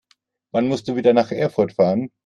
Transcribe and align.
Wann 0.51 0.67
musst 0.67 0.87
du 0.87 0.95
wieder 0.95 1.13
nach 1.13 1.31
Erfurt 1.31 1.73
fahren? 1.73 2.09